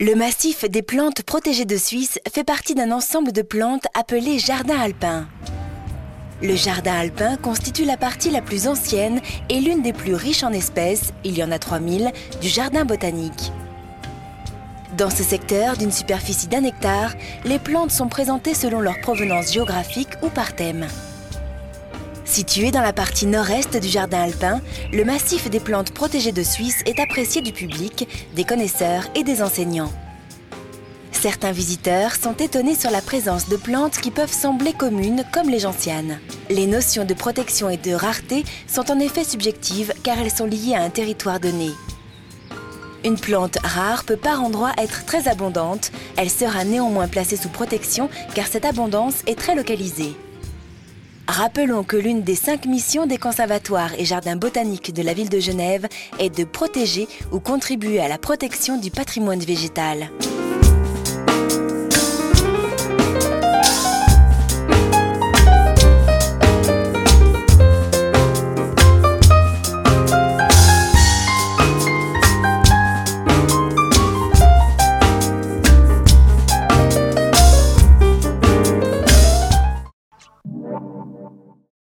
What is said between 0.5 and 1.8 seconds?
des plantes protégées de